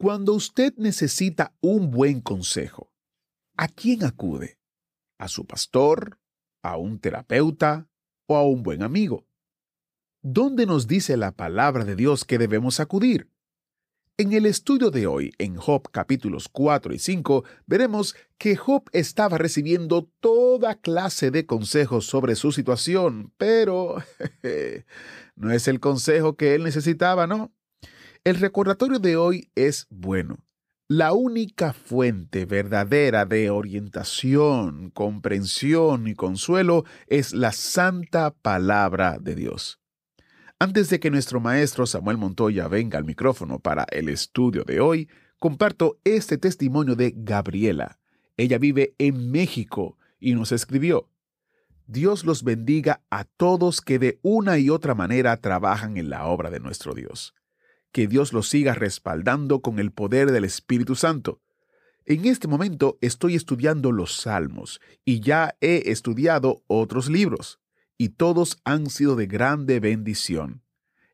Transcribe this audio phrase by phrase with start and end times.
[0.00, 2.92] Cuando usted necesita un buen consejo,
[3.56, 4.60] ¿a quién acude?
[5.18, 6.20] ¿A su pastor?
[6.62, 7.88] ¿A un terapeuta?
[8.28, 9.26] ¿O a un buen amigo?
[10.22, 13.28] ¿Dónde nos dice la palabra de Dios que debemos acudir?
[14.16, 19.36] En el estudio de hoy, en Job capítulos 4 y 5, veremos que Job estaba
[19.36, 23.96] recibiendo toda clase de consejos sobre su situación, pero
[25.34, 27.52] no es el consejo que él necesitaba, ¿no?
[28.28, 30.36] El recordatorio de hoy es bueno.
[30.86, 39.80] La única fuente verdadera de orientación, comprensión y consuelo es la santa palabra de Dios.
[40.58, 45.08] Antes de que nuestro maestro Samuel Montoya venga al micrófono para el estudio de hoy,
[45.38, 47.98] comparto este testimonio de Gabriela.
[48.36, 51.08] Ella vive en México y nos escribió,
[51.86, 56.50] Dios los bendiga a todos que de una y otra manera trabajan en la obra
[56.50, 57.32] de nuestro Dios.
[57.92, 61.40] Que Dios los siga respaldando con el poder del Espíritu Santo.
[62.04, 67.60] En este momento estoy estudiando los Salmos y ya he estudiado otros libros
[67.98, 70.62] y todos han sido de grande bendición.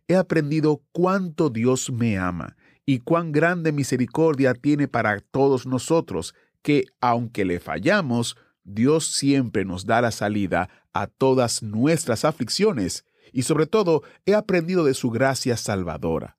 [0.07, 6.85] He aprendido cuánto Dios me ama y cuán grande misericordia tiene para todos nosotros, que
[7.01, 13.67] aunque le fallamos, Dios siempre nos da la salida a todas nuestras aflicciones, y sobre
[13.67, 16.37] todo he aprendido de su gracia salvadora.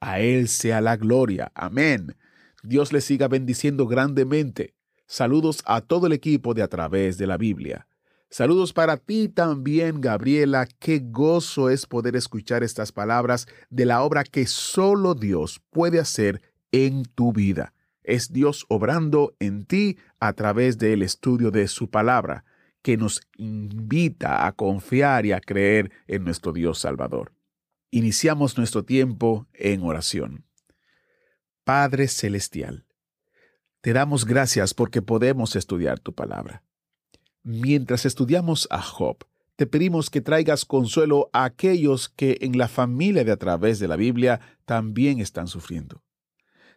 [0.00, 1.50] A Él sea la gloria.
[1.54, 2.16] Amén.
[2.62, 4.74] Dios le siga bendiciendo grandemente.
[5.06, 7.86] Saludos a todo el equipo de A través de la Biblia.
[8.30, 10.68] Saludos para ti también, Gabriela.
[10.78, 16.42] Qué gozo es poder escuchar estas palabras de la obra que solo Dios puede hacer
[16.70, 17.72] en tu vida.
[18.02, 22.44] Es Dios obrando en ti a través del estudio de su palabra,
[22.82, 27.37] que nos invita a confiar y a creer en nuestro Dios Salvador.
[27.90, 30.44] Iniciamos nuestro tiempo en oración.
[31.64, 32.86] Padre Celestial,
[33.80, 36.62] te damos gracias porque podemos estudiar tu palabra.
[37.42, 39.24] Mientras estudiamos a Job,
[39.56, 43.88] te pedimos que traigas consuelo a aquellos que en la familia de a través de
[43.88, 46.04] la Biblia también están sufriendo.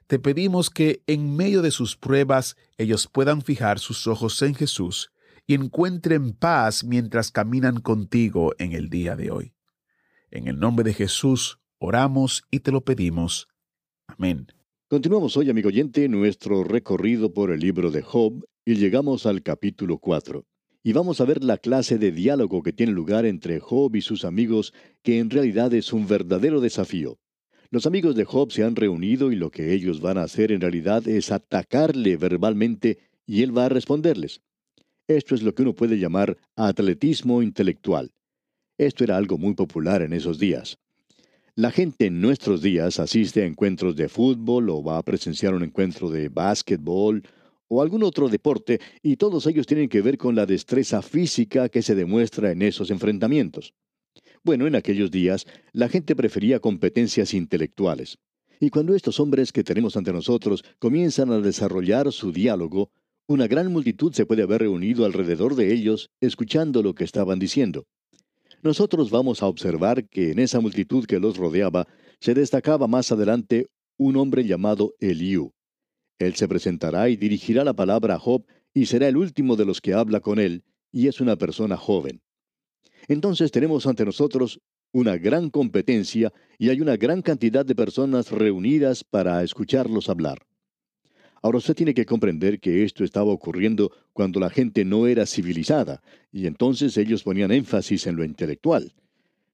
[0.08, 5.12] Te pedimos que en medio de sus pruebas ellos puedan fijar sus ojos en Jesús
[5.46, 9.54] y encuentren paz mientras caminan contigo en el día de hoy.
[10.34, 13.50] En el nombre de Jesús oramos y te lo pedimos.
[14.08, 14.48] Amén.
[14.88, 19.98] Continuamos hoy, amigo oyente, nuestro recorrido por el libro de Job y llegamos al capítulo
[19.98, 20.46] 4
[20.84, 24.24] y vamos a ver la clase de diálogo que tiene lugar entre Job y sus
[24.24, 27.20] amigos, que en realidad es un verdadero desafío.
[27.70, 30.62] Los amigos de Job se han reunido y lo que ellos van a hacer en
[30.62, 34.42] realidad es atacarle verbalmente y él va a responderles.
[35.08, 38.14] Esto es lo que uno puede llamar atletismo intelectual.
[38.82, 40.80] Esto era algo muy popular en esos días.
[41.54, 45.62] La gente en nuestros días asiste a encuentros de fútbol o va a presenciar un
[45.62, 47.22] encuentro de básquetbol
[47.68, 51.84] o algún otro deporte, y todos ellos tienen que ver con la destreza física que
[51.84, 53.76] se demuestra en esos enfrentamientos.
[54.44, 58.18] Bueno, en aquellos días la gente prefería competencias intelectuales.
[58.60, 62.90] Y cuando estos hombres que tenemos ante nosotros comienzan a desarrollar su diálogo,
[63.28, 67.86] una gran multitud se puede haber reunido alrededor de ellos, escuchando lo que estaban diciendo.
[68.64, 71.88] Nosotros vamos a observar que en esa multitud que los rodeaba
[72.20, 73.68] se destacaba más adelante
[73.98, 75.52] un hombre llamado Eliú.
[76.20, 79.82] Él se presentará y dirigirá la palabra a Job y será el último de los
[79.82, 82.22] que habla con él, y es una persona joven.
[83.08, 84.60] Entonces tenemos ante nosotros
[84.92, 90.46] una gran competencia y hay una gran cantidad de personas reunidas para escucharlos hablar.
[91.42, 96.02] Ahora usted tiene que comprender que esto estaba ocurriendo cuando la gente no era civilizada,
[96.32, 98.94] y entonces ellos ponían énfasis en lo intelectual.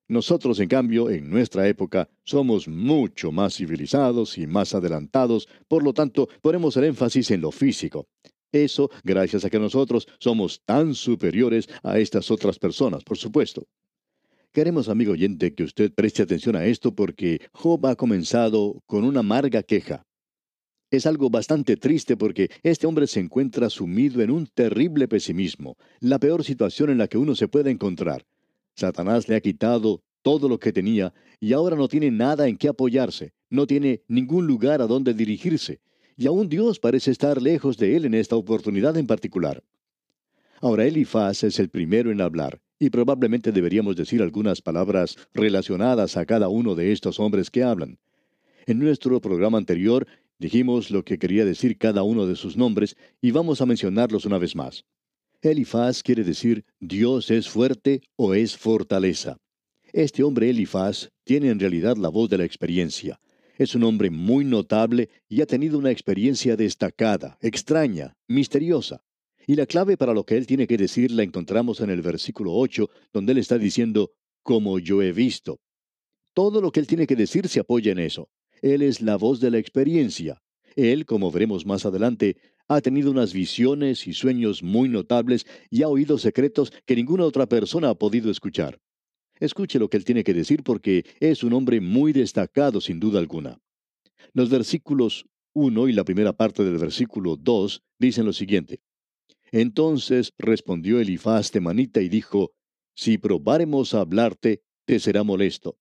[0.10, 5.94] Nosotros, en cambio, en nuestra época, somos mucho más civilizados y más adelantados, por lo
[5.94, 8.07] tanto, ponemos el énfasis en lo físico.
[8.51, 13.68] Eso gracias a que nosotros somos tan superiores a estas otras personas, por supuesto.
[14.54, 19.19] Queremos, amigo oyente, que usted preste atención a esto porque Job ha comenzado con una
[19.19, 20.06] amarga queja.
[20.89, 26.18] Es algo bastante triste porque este hombre se encuentra sumido en un terrible pesimismo, la
[26.18, 28.25] peor situación en la que uno se puede encontrar.
[28.74, 32.69] Satanás le ha quitado todo lo que tenía, y ahora no tiene nada en qué
[32.69, 35.81] apoyarse, no tiene ningún lugar a donde dirigirse,
[36.16, 39.63] y aún Dios parece estar lejos de él en esta oportunidad en particular.
[40.62, 46.25] Ahora Elifaz es el primero en hablar, y probablemente deberíamos decir algunas palabras relacionadas a
[46.25, 48.00] cada uno de estos hombres que hablan.
[48.66, 50.07] En nuestro programa anterior
[50.39, 54.38] dijimos lo que quería decir cada uno de sus nombres, y vamos a mencionarlos una
[54.38, 54.86] vez más.
[55.42, 59.38] Elifaz quiere decir Dios es fuerte o es fortaleza.
[59.94, 63.19] Este hombre Elifaz tiene en realidad la voz de la experiencia.
[63.57, 69.01] Es un hombre muy notable y ha tenido una experiencia destacada, extraña, misteriosa.
[69.48, 72.54] Y la clave para lo que él tiene que decir la encontramos en el versículo
[72.54, 74.12] 8, donde él está diciendo,
[74.44, 75.60] como yo he visto.
[76.34, 78.30] Todo lo que él tiene que decir se apoya en eso.
[78.62, 80.42] Él es la voz de la experiencia.
[80.75, 82.38] Él, como veremos más adelante,
[82.68, 87.48] ha tenido unas visiones y sueños muy notables y ha oído secretos que ninguna otra
[87.48, 88.80] persona ha podido escuchar.
[89.39, 93.19] Escuche lo que él tiene que decir porque es un hombre muy destacado sin duda
[93.19, 93.59] alguna.
[94.33, 98.81] Los versículos 1 y la primera parte del versículo 2 dicen lo siguiente.
[99.51, 102.53] Entonces respondió Elifaz temanita y dijo,
[102.95, 105.77] Si probáremos a hablarte, te será molesto.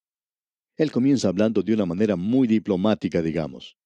[0.77, 3.77] Él comienza hablando de una manera muy diplomática, digamos.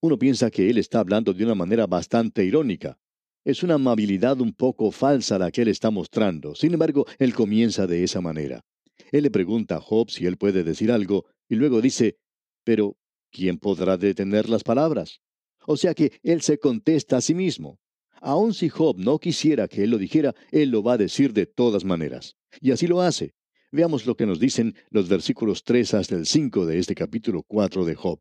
[0.00, 2.98] Uno piensa que él está hablando de una manera bastante irónica.
[3.44, 6.54] Es una amabilidad un poco falsa la que él está mostrando.
[6.54, 8.64] Sin embargo, él comienza de esa manera.
[9.10, 12.18] Él le pregunta a Job si él puede decir algo, y luego dice,
[12.62, 12.96] pero
[13.30, 15.20] ¿quién podrá detener las palabras?
[15.66, 17.80] O sea que él se contesta a sí mismo.
[18.20, 21.46] Aun si Job no quisiera que él lo dijera, él lo va a decir de
[21.46, 22.36] todas maneras.
[22.60, 23.34] Y así lo hace.
[23.70, 27.84] Veamos lo que nos dicen los versículos 3 hasta el 5 de este capítulo 4
[27.84, 28.18] de Job.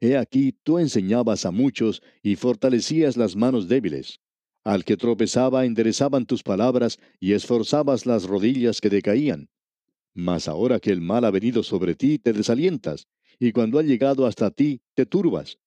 [0.00, 4.20] He aquí tú enseñabas a muchos y fortalecías las manos débiles.
[4.62, 9.48] Al que tropezaba enderezaban tus palabras y esforzabas las rodillas que decaían.
[10.14, 13.08] Mas ahora que el mal ha venido sobre ti, te desalientas,
[13.40, 15.58] y cuando ha llegado hasta ti, te turbas.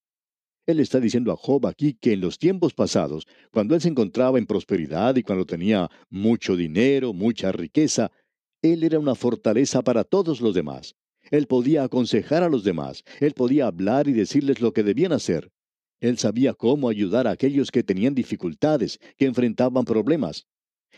[0.64, 4.38] Él está diciendo a Job aquí que en los tiempos pasados, cuando él se encontraba
[4.38, 8.12] en prosperidad y cuando tenía mucho dinero, mucha riqueza,
[8.62, 10.94] él era una fortaleza para todos los demás.
[11.30, 15.52] Él podía aconsejar a los demás, él podía hablar y decirles lo que debían hacer.
[16.00, 20.46] Él sabía cómo ayudar a aquellos que tenían dificultades, que enfrentaban problemas.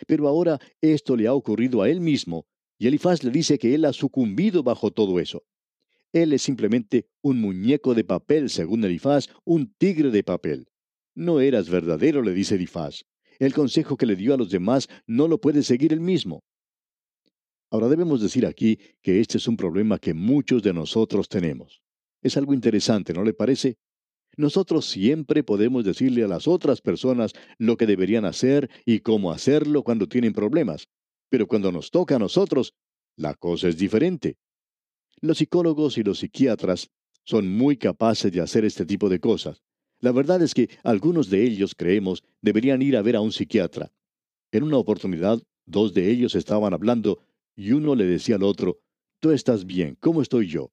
[0.07, 2.47] Pero ahora esto le ha ocurrido a él mismo,
[2.79, 5.43] y Elifaz le dice que él ha sucumbido bajo todo eso.
[6.13, 10.69] Él es simplemente un muñeco de papel, según Elifaz, un tigre de papel.
[11.15, 13.05] No eras verdadero, le dice Elifaz.
[13.39, 16.45] El consejo que le dio a los demás no lo puede seguir él mismo.
[17.75, 21.83] Ahora debemos decir aquí que este es un problema que muchos de nosotros tenemos.
[22.23, 23.79] Es algo interesante, ¿no le parece?
[24.37, 29.83] Nosotros siempre podemos decirle a las otras personas lo que deberían hacer y cómo hacerlo
[29.83, 30.87] cuando tienen problemas,
[31.29, 32.75] pero cuando nos toca a nosotros,
[33.17, 34.37] la cosa es diferente.
[35.21, 36.93] Los psicólogos y los psiquiatras
[37.25, 39.65] son muy capaces de hacer este tipo de cosas.
[39.99, 43.91] La verdad es que algunos de ellos, creemos, deberían ir a ver a un psiquiatra.
[44.53, 47.19] En una oportunidad, dos de ellos estaban hablando
[47.57, 48.81] y uno le decía al otro,
[49.21, 50.73] tú estás bien, ¿cómo estoy yo?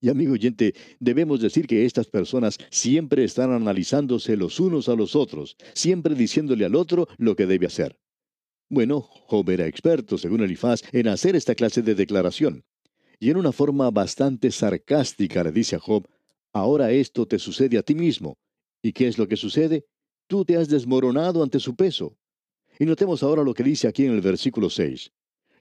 [0.00, 5.14] Y amigo oyente, debemos decir que estas personas siempre están analizándose los unos a los
[5.14, 7.98] otros, siempre diciéndole al otro lo que debe hacer.
[8.70, 12.64] Bueno, Job era experto, según Elifaz, en hacer esta clase de declaración.
[13.18, 16.08] Y en una forma bastante sarcástica le dice a Job,
[16.52, 18.38] ahora esto te sucede a ti mismo.
[18.80, 19.84] ¿Y qué es lo que sucede?
[20.26, 22.16] Tú te has desmoronado ante su peso.
[22.78, 25.12] Y notemos ahora lo que dice aquí en el versículo 6.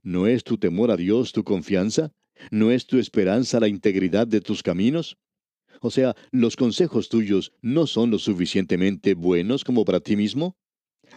[0.03, 2.11] ¿No es tu temor a Dios tu confianza?
[2.51, 5.17] ¿No es tu esperanza la integridad de tus caminos?
[5.81, 10.55] O sea, ¿los consejos tuyos no son lo suficientemente buenos como para ti mismo?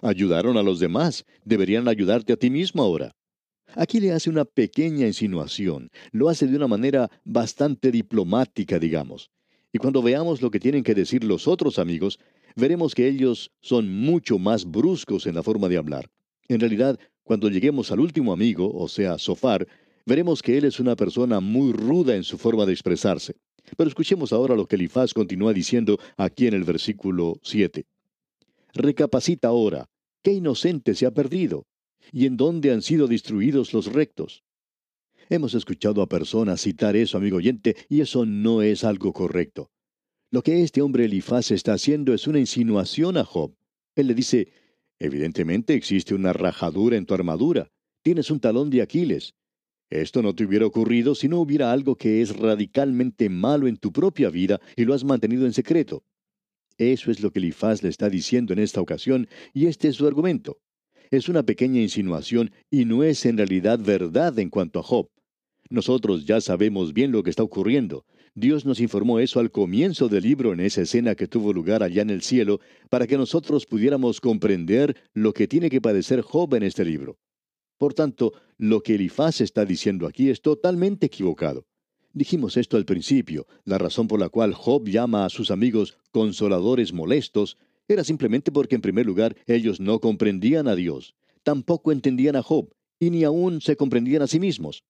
[0.01, 3.15] Ayudaron a los demás, deberían ayudarte a ti mismo ahora.
[3.75, 9.31] Aquí le hace una pequeña insinuación, lo hace de una manera bastante diplomática, digamos.
[9.73, 12.19] Y cuando veamos lo que tienen que decir los otros amigos,
[12.57, 16.11] veremos que ellos son mucho más bruscos en la forma de hablar.
[16.53, 19.67] En realidad, cuando lleguemos al último amigo, o sea, Sofar,
[20.05, 23.37] veremos que él es una persona muy ruda en su forma de expresarse.
[23.75, 27.87] Pero escuchemos ahora lo que Elifaz continúa diciendo aquí en el versículo 7.
[28.75, 29.89] Recapacita ahora,
[30.23, 31.65] ¿qué inocente se ha perdido?
[32.13, 34.45] ¿Y en dónde han sido destruidos los rectos?
[35.31, 39.71] Hemos escuchado a personas citar eso, amigo oyente, y eso no es algo correcto.
[40.31, 43.55] Lo que este hombre Elifaz está haciendo es una insinuación a Job.
[43.95, 44.49] Él le dice,
[45.03, 47.73] Evidentemente existe una rajadura en tu armadura.
[48.05, 49.35] Tienes un talón de Aquiles.
[49.91, 53.91] Esto no te hubiera ocurrido si no hubiera algo que es radicalmente malo en tu
[53.91, 56.05] propia vida y lo has mantenido en secreto.
[56.79, 60.07] Eso es lo que Elifaz le está diciendo en esta ocasión, y este es su
[60.07, 60.61] argumento.
[61.11, 65.09] Es una pequeña insinuación y no es en realidad verdad en cuanto a Job.
[65.69, 68.05] nosotros ya sabemos bien lo que está ocurriendo.
[68.35, 72.01] Dios nos informó eso al comienzo del libro en esa escena que tuvo lugar allá
[72.01, 76.63] en el cielo, para que nosotros pudiéramos comprender lo que tiene que padecer Job en
[76.63, 77.19] este libro.
[77.77, 81.67] Por tanto, lo que Elifaz está diciendo aquí es totalmente equivocado.
[82.15, 86.93] Dijimos esto al principio, la razón por la cual Job llama a sus amigos consoladores
[86.95, 92.43] molestos era simplemente porque en primer lugar ellos no comprendían a Dios, tampoco entendían a
[92.43, 94.85] Job, y ni aún se comprendían a sí mismos.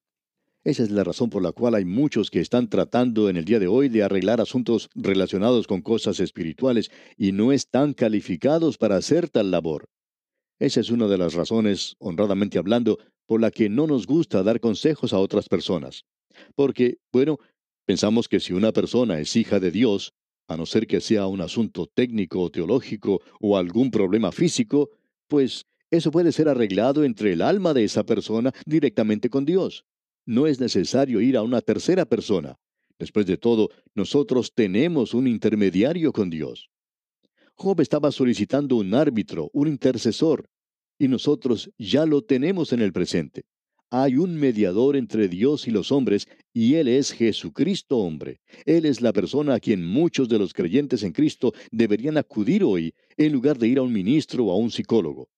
[0.65, 3.59] Esa es la razón por la cual hay muchos que están tratando en el día
[3.59, 9.29] de hoy de arreglar asuntos relacionados con cosas espirituales y no están calificados para hacer
[9.29, 9.89] tal labor.
[10.61, 14.61] Esa es una de las razones, honradamente hablando, por la que no nos gusta dar
[14.61, 16.05] consejos a otras personas.
[16.55, 17.39] Porque, bueno,
[17.85, 20.13] pensamos que si una persona es hija de Dios,
[20.47, 24.91] a no ser que sea un asunto técnico o teológico o algún problema físico,
[25.27, 29.85] pues eso puede ser arreglado entre el alma de esa persona directamente con Dios.
[30.27, 32.57] No es necesario ir a una tercera persona.
[32.99, 36.71] Después de todo, nosotros tenemos un intermediario con Dios.
[37.55, 40.49] Job estaba solicitando un árbitro, un intercesor,
[40.99, 43.43] y nosotros ya lo tenemos en el presente.
[43.91, 48.41] Hay un mediador entre Dios y los hombres, y Él es Jesucristo hombre.
[48.65, 52.95] Él es la persona a quien muchos de los creyentes en Cristo deberían acudir hoy,
[53.17, 55.29] en lugar de ir a un ministro o a un psicólogo.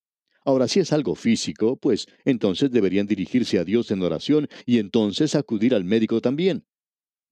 [0.44, 5.34] Ahora, si es algo físico, pues entonces deberían dirigirse a Dios en oración y entonces
[5.34, 6.66] acudir al médico también.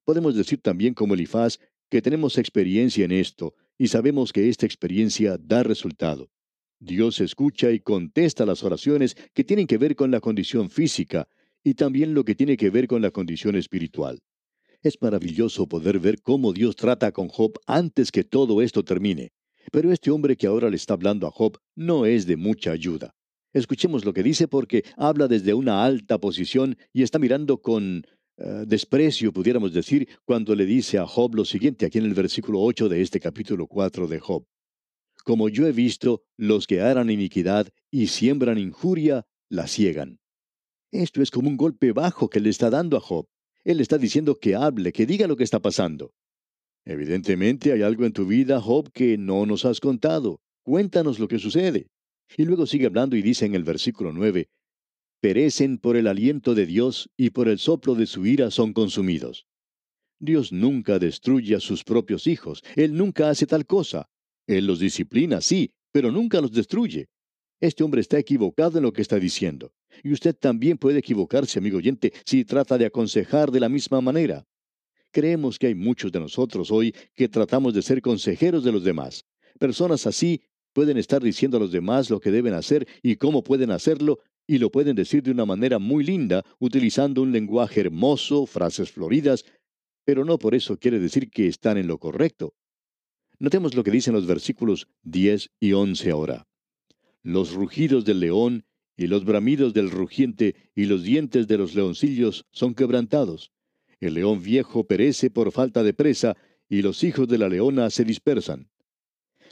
[0.05, 1.59] Podemos decir también como Elifaz
[1.91, 6.31] que tenemos experiencia en esto y sabemos que esta experiencia da resultado.
[6.81, 11.29] Dios escucha y contesta las oraciones que tienen que ver con la condición física
[11.63, 14.21] y también lo que tiene que ver con la condición espiritual.
[14.81, 19.33] Es maravilloso poder ver cómo Dios trata con Job antes que todo esto termine.
[19.71, 23.15] Pero este hombre que ahora le está hablando a Job no es de mucha ayuda.
[23.53, 28.07] Escuchemos lo que dice porque habla desde una alta posición y está mirando con
[28.39, 32.61] eh, desprecio, pudiéramos decir, cuando le dice a Job lo siguiente aquí en el versículo
[32.61, 34.47] 8 de este capítulo 4 de Job.
[35.25, 40.19] Como yo he visto, los que harán iniquidad y siembran injuria, la ciegan.
[40.91, 43.29] Esto es como un golpe bajo que le está dando a Job.
[43.65, 46.13] Él está diciendo que hable, que diga lo que está pasando.
[46.85, 50.41] Evidentemente hay algo en tu vida, Job, que no nos has contado.
[50.65, 51.87] Cuéntanos lo que sucede.
[52.37, 54.49] Y luego sigue hablando y dice en el versículo 9,
[55.21, 59.47] Perecen por el aliento de Dios y por el soplo de su ira son consumidos.
[60.19, 62.63] Dios nunca destruye a sus propios hijos.
[62.75, 64.09] Él nunca hace tal cosa.
[64.49, 67.09] Él los disciplina, sí, pero nunca los destruye.
[67.61, 69.73] Este hombre está equivocado en lo que está diciendo.
[70.03, 74.45] Y usted también puede equivocarse, amigo oyente, si trata de aconsejar de la misma manera.
[75.13, 79.27] Creemos que hay muchos de nosotros hoy que tratamos de ser consejeros de los demás.
[79.59, 80.41] Personas así
[80.73, 84.59] pueden estar diciendo a los demás lo que deben hacer y cómo pueden hacerlo, y
[84.59, 89.45] lo pueden decir de una manera muy linda, utilizando un lenguaje hermoso, frases floridas,
[90.05, 92.55] pero no por eso quiere decir que están en lo correcto.
[93.39, 96.49] Notemos lo que dicen los versículos 10 y 11 ahora.
[97.23, 98.65] Los rugidos del león
[98.97, 103.52] y los bramidos del rugiente y los dientes de los leoncillos son quebrantados.
[104.03, 106.37] El león viejo perece por falta de presa,
[106.69, 108.69] y los hijos de la leona se dispersan.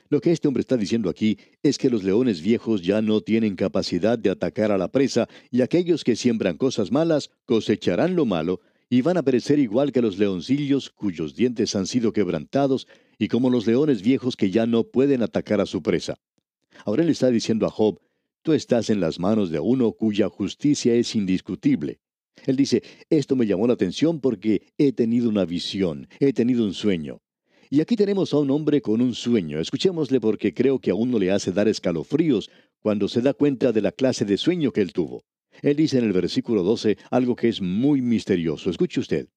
[0.08, 3.54] Lo que este hombre está diciendo aquí es que los leones viejos ya no tienen
[3.54, 8.60] capacidad de atacar a la presa, y aquellos que siembran cosas malas cosecharán lo malo,
[8.88, 12.88] y van a perecer igual que los leoncillos cuyos dientes han sido quebrantados,
[13.20, 16.16] y como los leones viejos que ya no pueden atacar a su presa.
[16.84, 18.00] Ahora él está diciendo a Job,
[18.42, 22.00] tú estás en las manos de uno cuya justicia es indiscutible.
[22.46, 26.74] Él dice, esto me llamó la atención porque he tenido una visión, he tenido un
[26.74, 27.20] sueño.
[27.72, 29.60] Y aquí tenemos a un hombre con un sueño.
[29.60, 33.80] Escuchémosle porque creo que a uno le hace dar escalofríos cuando se da cuenta de
[33.80, 35.22] la clase de sueño que él tuvo.
[35.62, 38.70] Él dice en el versículo 12 algo que es muy misterioso.
[38.70, 39.28] Escuche usted.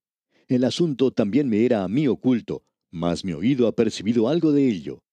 [0.48, 4.68] El asunto también me era a mí oculto, mas mi oído ha percibido algo de
[4.68, 5.04] ello.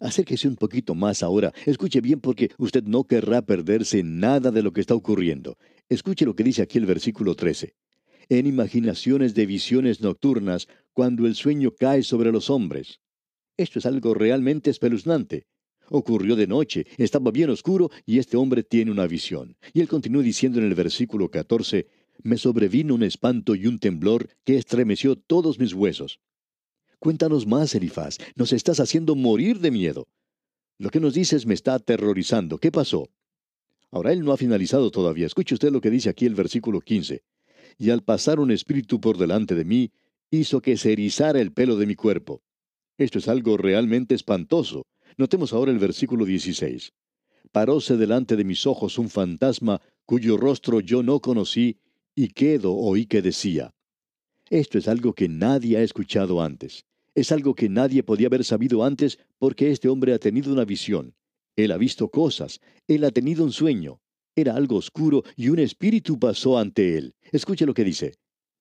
[0.00, 1.52] Acérquese un poquito más ahora.
[1.66, 5.56] Escuche bien porque usted no querrá perderse nada de lo que está ocurriendo.
[5.90, 7.74] Escuche lo que dice aquí el versículo 13.
[8.28, 13.00] En imaginaciones de visiones nocturnas, cuando el sueño cae sobre los hombres.
[13.56, 15.48] Esto es algo realmente espeluznante.
[15.88, 19.56] Ocurrió de noche, estaba bien oscuro y este hombre tiene una visión.
[19.72, 21.88] Y él continúa diciendo en el versículo 14,
[22.22, 26.20] me sobrevino un espanto y un temblor que estremeció todos mis huesos.
[27.00, 30.06] Cuéntanos más, Elifaz, nos estás haciendo morir de miedo.
[30.78, 32.58] Lo que nos dices me está aterrorizando.
[32.58, 33.08] ¿Qué pasó?
[33.90, 35.26] Ahora él no ha finalizado todavía.
[35.26, 37.22] Escuche usted lo que dice aquí el versículo 15.
[37.78, 39.90] Y al pasar un espíritu por delante de mí,
[40.30, 42.42] hizo que se erizara el pelo de mi cuerpo.
[42.98, 44.86] Esto es algo realmente espantoso.
[45.16, 46.92] Notemos ahora el versículo 16.
[47.50, 51.78] Paróse delante de mis ojos un fantasma cuyo rostro yo no conocí,
[52.14, 53.72] y Quedo oí que decía.
[54.50, 56.84] Esto es algo que nadie ha escuchado antes.
[57.14, 61.14] Es algo que nadie podía haber sabido antes porque este hombre ha tenido una visión.
[61.64, 62.60] Él ha visto cosas.
[62.86, 64.00] Él ha tenido un sueño.
[64.36, 67.14] Era algo oscuro y un espíritu pasó ante él.
[67.32, 68.14] Escuche lo que dice.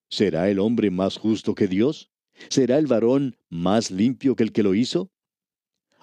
[0.09, 2.09] ¿Será el hombre más justo que Dios?
[2.49, 5.11] ¿Será el varón más limpio que el que lo hizo?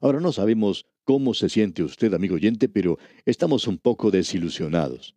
[0.01, 5.15] Ahora no sabemos cómo se siente usted, amigo oyente, pero estamos un poco desilusionados.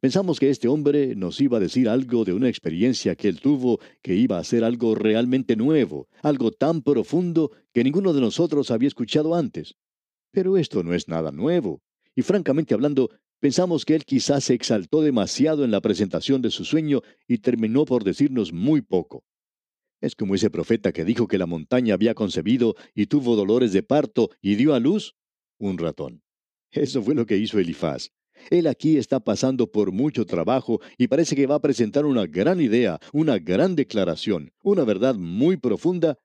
[0.00, 3.80] Pensamos que este hombre nos iba a decir algo de una experiencia que él tuvo,
[4.02, 8.88] que iba a ser algo realmente nuevo, algo tan profundo que ninguno de nosotros había
[8.88, 9.74] escuchado antes.
[10.36, 11.80] Pero esto no es nada nuevo.
[12.14, 13.08] Y francamente hablando,
[13.40, 17.86] pensamos que él quizás se exaltó demasiado en la presentación de su sueño y terminó
[17.86, 19.24] por decirnos muy poco.
[20.02, 23.82] Es como ese profeta que dijo que la montaña había concebido y tuvo dolores de
[23.82, 25.14] parto y dio a luz
[25.58, 26.22] un ratón.
[26.70, 28.10] Eso fue lo que hizo Elifaz.
[28.50, 32.60] Él aquí está pasando por mucho trabajo y parece que va a presentar una gran
[32.60, 36.18] idea, una gran declaración, una verdad muy profunda,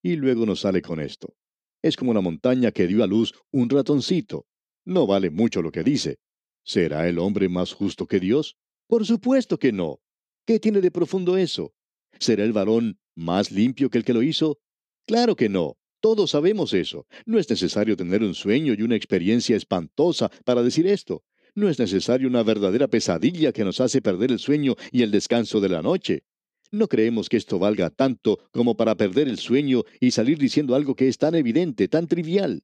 [0.00, 1.34] y luego nos sale con esto.
[1.82, 4.46] Es como una montaña que dio a luz un ratoncito.
[4.84, 6.18] No vale mucho lo que dice.
[6.64, 8.56] ¿Será el hombre más justo que Dios?
[8.88, 10.00] Por supuesto que no.
[10.46, 11.72] ¿Qué tiene de profundo eso?
[12.18, 14.58] ¿Será el varón más limpio que el que lo hizo?
[15.06, 15.76] Claro que no.
[16.00, 17.06] Todos sabemos eso.
[17.26, 21.22] No es necesario tener un sueño y una experiencia espantosa para decir esto.
[21.54, 25.60] No es necesario una verdadera pesadilla que nos hace perder el sueño y el descanso
[25.60, 26.24] de la noche.
[26.70, 30.94] No creemos que esto valga tanto como para perder el sueño y salir diciendo algo
[30.94, 32.62] que es tan evidente, tan trivial.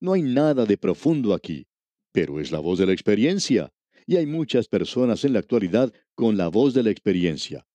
[0.00, 1.66] No hay nada de profundo aquí,
[2.12, 3.72] pero es la voz de la experiencia.
[4.04, 7.66] Y hay muchas personas en la actualidad con la voz de la experiencia.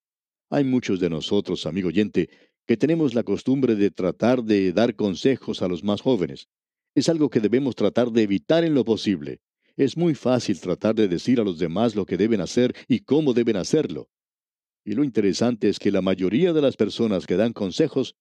[0.50, 2.30] Hay muchos de nosotros, amigo oyente,
[2.68, 6.48] que tenemos la costumbre de tratar de dar consejos a los más jóvenes.
[6.96, 9.40] Es algo que debemos tratar de evitar en lo posible.
[9.78, 13.34] Es muy fácil tratar de decir a los demás lo que deben hacer y cómo
[13.34, 14.10] deben hacerlo.
[14.84, 18.16] Y lo interesante es que la mayoría de las personas que dan consejos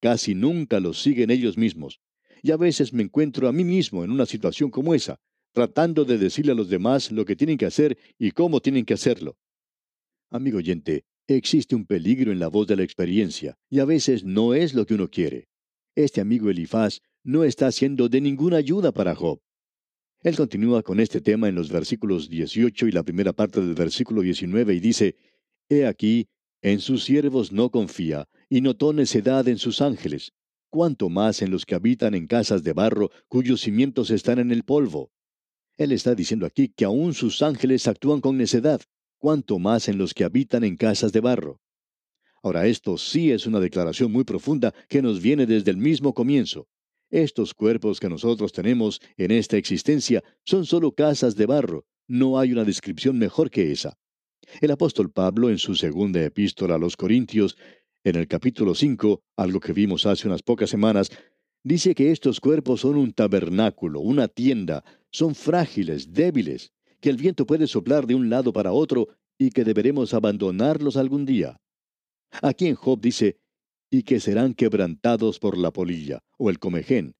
[0.00, 2.00] casi nunca los siguen ellos mismos.
[2.42, 5.18] Y a veces me encuentro a mí mismo en una situación como esa,
[5.52, 8.94] tratando de decirle a los demás lo que tienen que hacer y cómo tienen que
[8.94, 9.38] hacerlo.
[10.30, 14.52] Amigo oyente, existe un peligro en la voz de la experiencia, y a veces no
[14.52, 15.48] es lo que uno quiere.
[15.94, 19.40] Este amigo Elifaz no está siendo de ninguna ayuda para Job.
[20.22, 24.22] Él continúa con este tema en los versículos 18 y la primera parte del versículo
[24.22, 25.16] 19 y dice,
[25.68, 26.28] He aquí,
[26.62, 30.32] en sus siervos no confía, y notó necedad en sus ángeles,
[30.70, 34.64] cuanto más en los que habitan en casas de barro, cuyos cimientos están en el
[34.64, 35.10] polvo.
[35.76, 38.80] Él está diciendo aquí que aún sus ángeles actúan con necedad,
[39.18, 41.60] cuanto más en los que habitan en casas de barro.
[42.42, 46.68] Ahora, esto sí es una declaración muy profunda que nos viene desde el mismo comienzo.
[47.10, 51.86] Estos cuerpos que nosotros tenemos en esta existencia son solo casas de barro.
[52.06, 53.96] No hay una descripción mejor que esa.
[54.60, 57.56] El apóstol Pablo en su segunda epístola a los Corintios,
[58.04, 61.10] en el capítulo 5, algo que vimos hace unas pocas semanas,
[61.62, 67.46] dice que estos cuerpos son un tabernáculo, una tienda, son frágiles, débiles, que el viento
[67.46, 71.60] puede soplar de un lado para otro y que deberemos abandonarlos algún día.
[72.42, 73.38] Aquí en Job dice,
[73.90, 77.14] y que serán quebrantados por la polilla o el comején,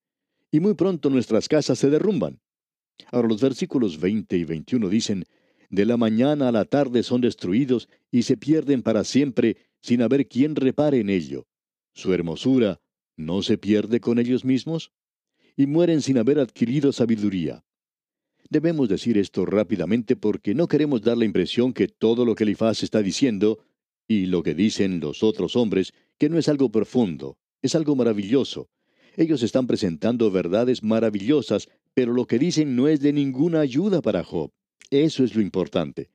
[0.51, 2.41] y muy pronto nuestras casas se derrumban.
[3.11, 5.25] Ahora los versículos 20 y 21 dicen,
[5.70, 10.29] de la mañana a la tarde son destruidos y se pierden para siempre sin haber
[10.29, 11.46] quien repare en ello.
[11.92, 12.81] Su hermosura
[13.16, 14.92] no se pierde con ellos mismos
[15.57, 17.64] y mueren sin haber adquirido sabiduría.
[18.50, 22.83] Debemos decir esto rápidamente porque no queremos dar la impresión que todo lo que Elifaz
[22.83, 23.59] está diciendo
[24.07, 28.68] y lo que dicen los otros hombres que no es algo profundo, es algo maravilloso.
[29.16, 34.24] Ellos están presentando verdades maravillosas, pero lo que dicen no es de ninguna ayuda para
[34.24, 34.50] Job.
[34.95, 36.09] Eso es lo importante.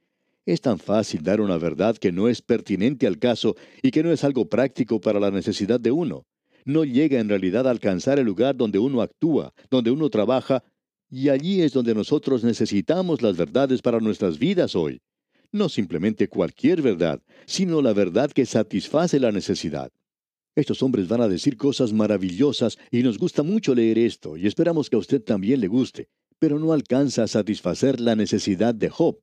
[0.46, 4.12] Es tan fácil dar una verdad que no es pertinente al caso y que no
[4.12, 6.26] es algo práctico para la necesidad de uno.
[6.64, 10.64] No llega en realidad a alcanzar el lugar donde uno actúa, donde uno trabaja,
[11.10, 15.02] y allí es donde nosotros necesitamos las verdades para nuestras vidas hoy
[15.52, 19.92] no simplemente cualquier verdad, sino la verdad que satisface la necesidad.
[20.56, 24.90] Estos hombres van a decir cosas maravillosas y nos gusta mucho leer esto y esperamos
[24.90, 29.20] que a usted también le guste, pero no alcanza a satisfacer la necesidad de Job.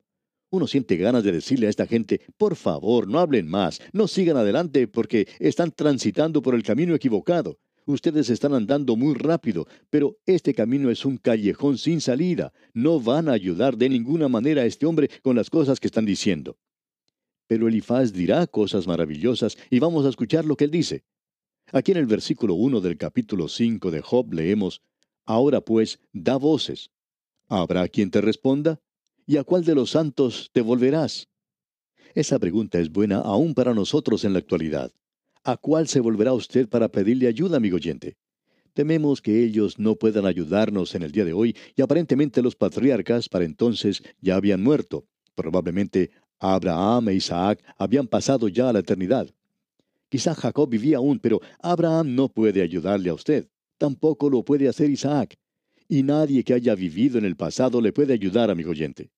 [0.51, 4.37] Uno siente ganas de decirle a esta gente, por favor, no hablen más, no sigan
[4.37, 7.59] adelante porque están transitando por el camino equivocado.
[7.87, 12.53] Ustedes están andando muy rápido, pero este camino es un callejón sin salida.
[12.75, 16.05] No van a ayudar de ninguna manera a este hombre con las cosas que están
[16.05, 16.57] diciendo.
[17.47, 21.05] Pero Elifaz dirá cosas maravillosas y vamos a escuchar lo que él dice.
[21.73, 24.83] Aquí en el versículo 1 del capítulo 5 de Job leemos,
[25.25, 26.91] Ahora pues, da voces.
[27.49, 28.81] ¿Habrá quien te responda?
[29.25, 31.29] ¿Y a cuál de los santos te volverás?
[32.15, 34.91] Esa pregunta es buena aún para nosotros en la actualidad.
[35.45, 38.17] ¿A cuál se volverá usted para pedirle ayuda, amigo oyente?
[38.75, 43.29] Tememos que ellos no puedan ayudarnos en el día de hoy y aparentemente los patriarcas
[43.29, 45.07] para entonces ya habían muerto.
[45.37, 49.31] Probablemente Abraham e Isaac habían pasado ya a la eternidad.
[50.09, 53.49] Quizá Jacob vivía aún, pero Abraham no puede ayudarle a usted.
[53.79, 55.39] Tampoco lo puede hacer Isaac.
[55.89, 59.11] Y nadie que haya vivido en el pasado le puede ayudar, amigo oyente.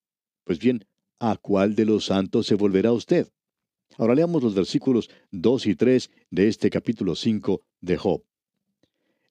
[0.44, 0.85] Pues bien,
[1.18, 3.28] ¿a cuál de los santos se volverá usted?
[3.96, 8.22] Ahora leamos los versículos 2 y 3 de este capítulo 5 de Job.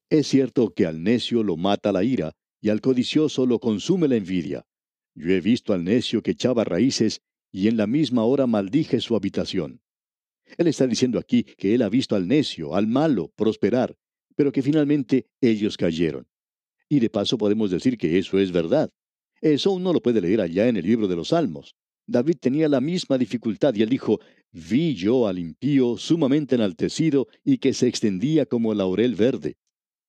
[0.09, 4.15] Es cierto que al necio lo mata la ira, y al codicioso lo consume la
[4.15, 4.65] envidia.
[5.13, 7.21] Yo he visto al necio que echaba raíces,
[7.51, 9.81] y en la misma hora maldije su habitación.
[10.57, 13.95] Él está diciendo aquí que él ha visto al necio, al malo, prosperar,
[14.35, 16.27] pero que finalmente ellos cayeron.
[16.89, 18.89] Y de paso podemos decir que eso es verdad.
[19.41, 21.75] Eso uno lo puede leer allá en el libro de los Salmos.
[22.07, 24.19] David tenía la misma dificultad y él dijo,
[24.51, 29.57] vi yo al impío sumamente enaltecido y que se extendía como laurel verde.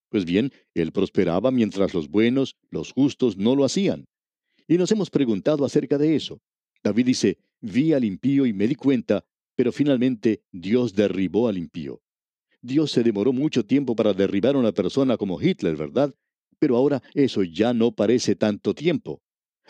[0.09, 4.07] Pues bien, él prosperaba mientras los buenos, los justos, no lo hacían.
[4.69, 6.41] Y nos hemos preguntado acerca de eso.
[6.83, 9.25] David dice, vi al impío y me di cuenta,
[9.57, 12.01] pero finalmente Dios derribó al impío.
[12.63, 16.15] Dios se demoró mucho tiempo para derribar a una persona como Hitler, ¿verdad?
[16.59, 19.21] Pero ahora eso ya no parece tanto tiempo.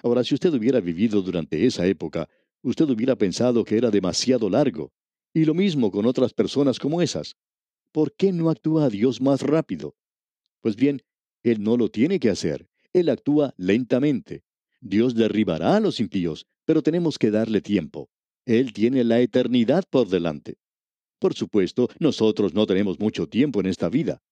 [0.03, 2.29] Ahora, si usted hubiera vivido durante esa época,
[2.63, 4.93] usted hubiera pensado que era demasiado largo.
[5.35, 7.37] Y lo mismo con otras personas como esas.
[7.93, 9.97] ¿Por qué no actúa Dios más rápido?
[10.61, 11.03] Pues bien,
[11.43, 12.69] Él no lo tiene que hacer.
[12.93, 14.43] Él actúa lentamente.
[14.81, 18.09] Dios derribará a los impíos, pero tenemos que darle tiempo.
[18.47, 20.59] Él tiene la eternidad por delante.
[21.19, 24.23] Por supuesto, nosotros no tenemos mucho tiempo en esta vida.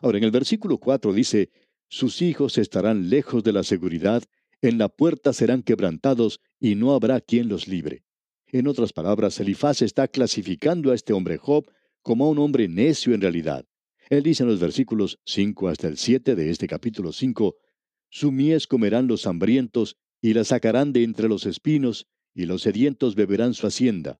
[0.00, 1.50] Ahora, en el versículo 4 dice,
[1.92, 4.22] sus hijos estarán lejos de la seguridad,
[4.62, 8.02] en la puerta serán quebrantados y no habrá quien los libre.
[8.46, 13.12] En otras palabras, Elifaz está clasificando a este hombre Job como a un hombre necio
[13.12, 13.66] en realidad.
[14.08, 17.56] Él dice en los versículos 5 hasta el 7 de este capítulo 5,
[18.08, 23.16] Su mies comerán los hambrientos, y la sacarán de entre los espinos, y los sedientos
[23.16, 24.18] beberán su hacienda.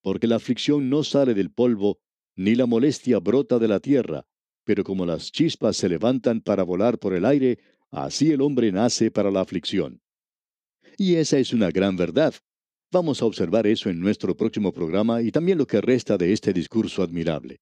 [0.00, 2.00] Porque la aflicción no sale del polvo,
[2.34, 4.24] ni la molestia brota de la tierra,
[4.64, 7.58] pero como las chispas se levantan para volar por el aire,
[7.90, 10.00] así el hombre nace para la aflicción.
[10.96, 12.34] Y esa es una gran verdad.
[12.92, 16.52] Vamos a observar eso en nuestro próximo programa y también lo que resta de este
[16.52, 17.60] discurso admirable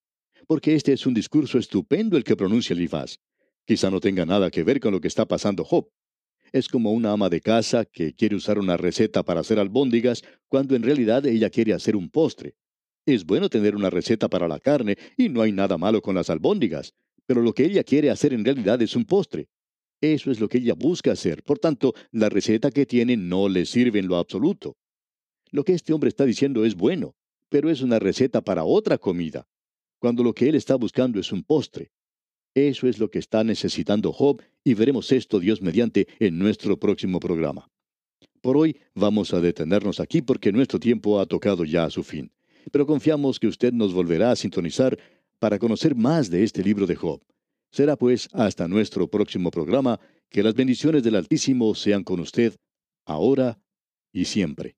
[0.49, 3.19] porque este es un discurso estupendo el que pronuncia Elifaz.
[3.67, 5.91] Quizá no tenga nada que ver con lo que está pasando Job.
[6.53, 10.75] Es como una ama de casa que quiere usar una receta para hacer albóndigas cuando
[10.75, 12.55] en realidad ella quiere hacer un postre.
[13.09, 16.29] Es bueno tener una receta para la carne y no hay nada malo con las
[16.29, 16.93] albóndigas,
[17.25, 19.49] pero lo que ella quiere hacer en realidad es un postre.
[20.03, 21.43] Eso es lo que ella busca hacer.
[21.43, 24.77] Por tanto, la receta que tiene no le sirve en lo absoluto.
[25.51, 27.15] Lo que este hombre está diciendo es bueno,
[27.49, 29.49] pero es una receta para otra comida
[29.99, 31.91] cuando lo que él está buscando es un postre.
[32.55, 37.21] Eso es lo que está necesitando Job y veremos esto Dios mediante en nuestro próximo
[37.21, 37.71] programa.
[38.43, 42.31] Por hoy vamos a detenernos aquí porque nuestro tiempo ha tocado ya a su fin.
[42.71, 44.99] Pero confiamos que usted nos volverá a sintonizar
[45.39, 47.21] para conocer más de este libro de Job.
[47.71, 50.01] Será pues hasta nuestro próximo programa
[50.31, 52.55] que las bendiciones del Altísimo sean con usted,
[53.05, 53.59] ahora
[54.13, 54.78] y siempre.